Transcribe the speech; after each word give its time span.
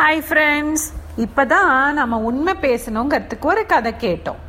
Hi 0.00 0.22
friends 0.28 0.84
இப்போ 1.16 1.46
தான் 1.46 1.94
நம்ம 1.94 2.18
உண்மை 2.18 2.52
பேசணுங்கிறதுக்கு 2.60 3.40
ஒரு 3.40 3.66
கதை 3.66 3.94
கேட்டோம். 4.00 4.40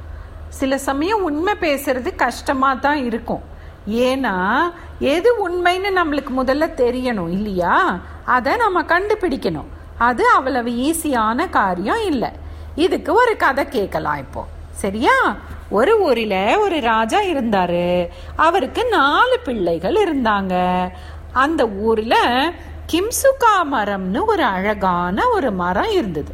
சில 0.50 0.78
சமயம் 0.78 1.24
உண்மை 1.24 1.54
பேசுறது 1.60 2.16
கஷ்டமாக 2.16 2.76
தான் 2.76 3.04
இருக்கும். 3.04 3.42
ஏன்னா 3.90 4.60
எது 5.00 5.50
உண்மைன்னு 5.50 5.90
நம்மளுக்கு 5.96 6.28
முதல்ல 6.38 6.70
தெரியணும் 6.78 7.30
இல்லையா? 7.30 8.00
அதை 8.26 8.56
நம்ம 8.56 8.82
கண்டுபிடிக்கணும். 8.82 9.66
அது 9.98 10.28
அவ்வளவு 10.28 10.70
ஈஸியான 10.70 11.50
காரியம் 11.50 12.06
இல்லை. 12.06 12.30
இதுக்கு 12.76 13.14
ஒரு 13.14 13.38
கதை 13.38 13.70
கேட்கலாம் 13.70 14.18
இப்போ. 14.18 14.46
சரியா? 14.72 15.36
ஒரு 15.70 16.02
ஊரில் 16.02 16.58
ஒரு 16.58 16.82
ராஜா 16.82 17.22
இருந்தார். 17.22 18.10
அவருக்கு 18.36 18.88
நாலு 18.90 19.40
பிள்ளைகள் 19.40 19.94
இருந்தாங்க. 19.94 20.88
அந்த 21.32 21.68
ஊரில் 21.68 22.54
கிம்சுகா 22.92 23.64
மரம்னு 23.72 24.26
ஒரு 24.26 24.44
அழகான 24.44 25.28
ஒரு 25.28 25.52
மரம் 25.52 25.92
இருந்தது. 25.92 26.34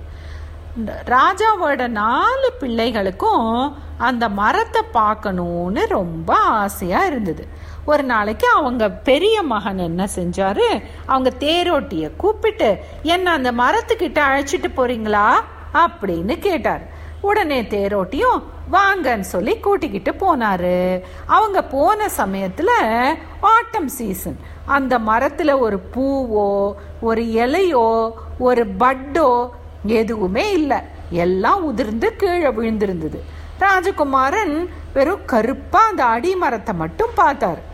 இந்த 0.77 1.03
ராஜாவோட 1.05 1.87
நாலு 1.87 2.53
பிள்ளைகளுக்கும் 2.59 3.73
அந்த 3.97 4.29
மரத்தை 4.29 4.81
பார்க்கணும்னு 4.91 5.87
ரொம்ப 5.87 6.35
ஆசையா 6.35 7.05
இருந்தது. 7.05 7.47
ஒரு 7.85 8.03
நாளைக்கு 8.03 8.47
அவங்க 8.47 8.89
பெரிய 8.89 9.41
மகன் 9.41 9.77
என்ன 9.77 10.07
செஞ்சாரு? 10.15 10.83
அவங்க 11.05 11.31
தேரோட்டிய 11.39 12.15
கூப்பிட்டு 12.15 12.77
என்ன 13.01 13.31
அந்த 13.31 13.51
மரத்துக்கிட்ட 13.51 14.21
அழைச்சிட்டு 14.29 14.71
போறீங்களா? 14.77 15.33
அப்படின்னு 15.73 16.39
கேட்டார். 16.39 16.96
உடனே 17.21 17.61
தேரோட்டியும் 17.61 18.43
வாங்கன்னு 18.71 19.19
சொல்லி 19.19 19.59
கூட்டிக்கிட்டு 19.59 20.11
போனாரு. 20.11 21.01
அவங்க 21.25 21.63
போன 21.63 22.09
சமயத்துல 22.17 22.69
ஆட்டம் 23.39 23.87
சீசன் 23.87 24.39
அந்த 24.65 24.99
மரத்துல 24.99 25.59
ஒரு 25.59 25.81
பூவோ 25.95 26.73
ஒரு 27.01 27.21
இலையோ 27.21 28.11
ஒரு 28.39 28.67
பட்டோ 28.67 29.49
எதுவுமே 29.85 30.51
இல்லை. 30.51 30.77
எல்லாம் 31.09 31.63
உதிர்ந்து 31.63 32.15
கீழே 32.15 32.47
விழுந்திருந்தது. 32.47 33.19
ராஜகுமாரன் 33.59 34.67
வெறும் 34.93 35.25
கருப்பா 35.25 35.79
அந்த 35.79 36.05
அடி 36.05 36.35
மரத்தை 36.35 36.75
மட்டும் 36.75 37.09
பார்த்தார். 37.15 37.66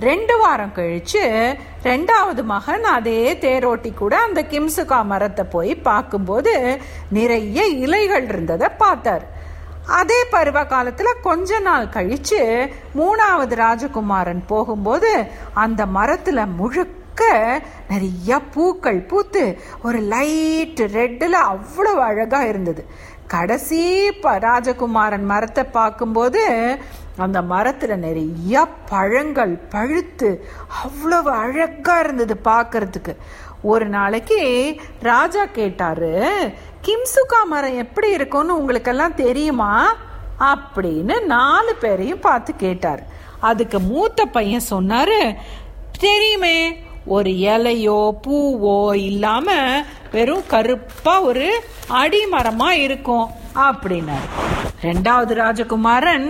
ரெண்டு 0.00 0.38
வாரம் 0.38 0.72
கழிச்சு 0.74 1.54
ரெண்டாவது 1.82 2.42
மகன் 2.42 2.84
அதே 2.84 3.38
தேரோட்டி 3.40 3.94
கூட 3.94 4.18
அந்த 4.18 4.42
கிம்சுகா 4.42 5.04
மரத்தை 5.04 5.44
போய் 5.44 5.74
பார்க்கும்போது 5.74 6.80
நிறைய 7.10 7.66
இலைகள் 7.66 8.28
இருந்ததை 8.28 8.68
பார்த்தார். 8.68 9.24
அதே 9.86 10.24
பருவ 10.30 10.62
காலத்துல 10.62 11.06
கொஞ்ச 11.22 11.58
நாள் 11.58 11.86
கழிச்சு 11.86 12.70
மூணாவது 12.96 13.54
ராஜகுமாரன் 13.54 14.42
போகும்போது 14.46 15.24
அந்த 15.54 15.86
மரத்துல 15.86 16.46
முழுக்க 16.56 16.96
நிறைய 17.88 18.38
பூக்கள் 18.38 19.00
பூத்து 19.00 19.58
ஒரு 19.82 19.98
லைட் 19.98 20.80
ரெட்டில் 20.80 21.36
அவ்வளோ 21.52 21.92
அழகா 22.08 22.42
இருந்தது. 22.42 22.86
கடைசி 23.26 24.12
ப 24.12 24.38
ராஜகுமாரன் 24.38 25.24
மரத்தை 25.24 25.64
பார்க்கும்போது 25.64 26.42
அந்த 27.16 27.40
மரத்துல 27.42 27.96
நிறைய 27.96 28.66
பழங்கள் 28.88 29.58
பழுத்து 29.68 30.48
அவ்வளவு 30.82 31.30
அழகா 31.30 32.00
இருந்தது 32.00 32.40
பார்க்கறதுக்கு. 32.44 33.16
ஒரு 33.62 33.86
நாளைக்கு 33.86 34.40
ராஜா 35.00 35.44
கேட்டாரு 35.44 36.12
கிம்சுகா 36.86 37.40
மரம் 37.46 37.76
எப்படி 37.76 38.10
இருக்கும்னு 38.10 38.58
உங்களுக்கெல்லாம் 38.58 39.14
தெரியுமா? 39.14 39.96
அப்படின்னு 40.40 41.24
நாலு 41.24 41.74
பேரையும் 41.74 42.20
பார்த்து 42.20 42.56
கேட்டார். 42.56 43.02
அதுக்கு 43.40 43.78
மூத்த 43.80 44.24
பையன் 44.24 44.68
சொன்னாரு 44.70 45.34
தெரியுமே 45.98 46.86
ஒரு 47.08 47.30
இலையோ 47.30 48.00
பூவோ 48.26 48.94
இல்லாம 48.94 49.48
வெறும் 50.12 50.46
கருப்பா 50.46 51.20
ஒரு 51.20 51.46
அடிமரமா 52.02 52.68
இருக்கும் 52.86 53.26
அப்படின்னாரு. 53.54 54.26
ரெண்டாவது 54.82 55.34
ராஜகுமாரன் 55.42 56.26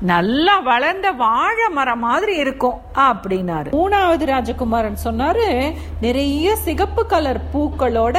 நல்லா 0.00 0.58
வளர்ந்த 0.58 1.10
வாழை 1.10 1.66
மரம் 1.70 1.98
மாதிரி 1.98 2.36
இருக்கும் 2.36 2.80
அப்படின்னாரு. 2.94 3.68
மூணாவது 3.70 4.24
ராஜகுமாரன் 4.32 4.98
சொன்னாரு 5.04 5.74
நிறைய 6.00 6.56
சிகப்பு 6.56 7.06
கலர் 7.06 7.40
பூக்களோட 7.54 8.18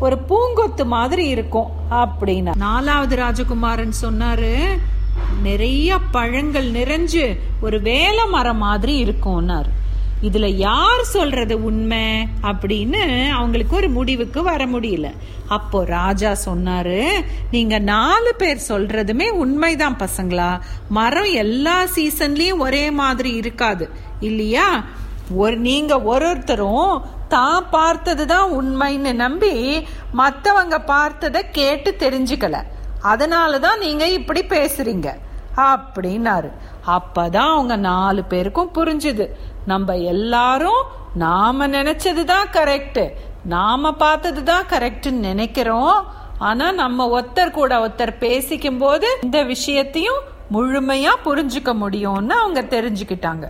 ஒரு 0.00 0.18
பூங்கொத்து 0.28 0.86
மாதிரி 0.86 1.26
இருக்கும் 1.26 1.70
அப்படின்னா 1.90 2.54
நாலாவது 2.56 3.16
ராஜகுமாரன் 3.16 3.92
சொன்னாரு 4.02 4.54
நிறைய 5.42 5.98
பழங்கள் 6.10 6.70
நிறைஞ்சு 6.70 7.26
ஒரு 7.60 7.80
வேலை 7.80 8.26
மரம் 8.28 8.64
மாதிரி 8.66 8.94
இருக்கும்னாரு. 9.04 9.70
இதுல 10.22 10.46
யார் 10.46 11.04
சொல்றது 11.04 11.64
உண்மை 11.64 12.28
அப்படின்னு 12.42 13.28
அவங்களுக்கு 13.28 13.76
ஒரு 13.76 13.88
முடிவுக்கு 13.88 14.42
வர 14.42 14.66
முடியல. 14.66 15.10
அப்போ 15.48 15.84
ராஜா 15.84 16.36
சொன்னாரு 16.44 17.24
நீங்க 17.50 17.78
நாலு 17.78 18.34
பேர் 18.34 18.60
சொல்றதுமே 18.68 19.28
உண்மைதான் 19.28 19.96
பசங்களா. 19.96 20.60
மரம் 20.88 21.24
எல்லா 21.24 21.82
சீசன்லயும் 21.82 22.58
ஒரே 22.58 22.90
மாதிரி 22.90 23.32
இருக்காது. 23.32 23.90
இல்லையா? 24.20 24.84
ஒரு 25.34 25.56
நீங்க 25.56 26.02
ஒரு 26.02 26.28
ஒருத்தரும் 26.28 27.02
தான் 27.28 27.68
பார்த்தது 27.70 28.26
தான் 28.26 28.50
உண்மைன்னு 28.50 29.12
நம்பி 29.12 29.86
மத்தவங்க 30.12 30.80
பார்த்ததை 30.80 31.42
கேட்டு 31.52 31.94
தெரிஞ்சுக்கல. 31.98 32.62
அதனாலதான் 33.02 33.78
நீங்க 33.78 34.08
இப்படி 34.08 34.44
பேசுறீங்க. 34.44 35.12
அப்படின்னாரு. 35.56 36.50
அப்பதான் 36.86 37.52
அவங்க 37.52 37.76
நாலு 37.76 38.24
பேருக்கும் 38.24 38.70
புரிஞ்சுது. 38.74 39.28
நம்ம 39.66 39.96
எல்லாரும் 39.96 40.84
நாம 41.14 41.68
நினைச்சதுதான் 41.68 42.44
கரெக்ட் 42.52 43.10
நாம 43.44 43.92
பார்த்தது 43.92 44.42
தான் 44.42 44.64
கரெக்ட்னு 44.64 45.10
நினைக்கிறோம். 45.10 46.06
ஆனா 46.38 46.72
நம்ம 46.72 47.20
ஒருத்தர் 47.20 47.50
கூட 47.50 47.86
ஒருத்தர் 47.86 48.18
பேசிக்கும் 48.18 48.78
போது 48.78 49.18
இந்த 49.22 49.42
விஷயத்தையும் 49.42 50.20
முழுமையா 50.52 51.10
புரிஞ்சுக்க 51.24 51.74
முடியும்னு 51.80 52.28
அவங்க 52.28 52.62
தெரிஞ்சுக்கிட்டாங்க. 52.62 53.48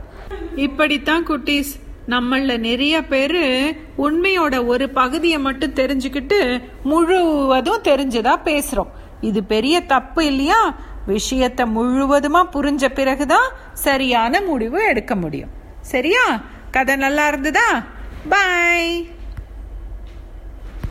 இப்படித்தான் 0.56 1.26
குட்டீஸ் 1.26 1.80
நம்மள 2.08 2.58
நிறைய 2.58 3.04
பேரு 3.04 3.74
உண்மையோட 3.98 4.66
ஒரு 4.66 4.90
பகுதியை 4.90 5.38
மட்டும் 5.38 5.74
தெரிஞ்சுக்கிட்டு 5.74 6.62
முழுவதும் 6.82 7.82
தெரிஞ்சதா 7.82 8.34
பேசுறோம். 8.44 8.90
இது 9.20 9.44
பெரிய 9.44 9.80
தப்பு 9.80 10.26
இல்லையா? 10.26 10.74
விஷயத்தை 11.06 11.66
முழுவதுமா 11.66 12.42
புரிஞ்ச 12.52 12.88
பிறகுதான் 12.88 13.48
சரியான 13.72 14.40
முடிவு 14.40 14.84
எடுக்க 14.86 15.16
முடியும். 15.16 15.50
சரியா? 15.80 16.40
கதை 16.70 16.96
நல்லா 16.96 17.28
இருந்ததா? 17.28 17.82
பாய் 18.28 19.08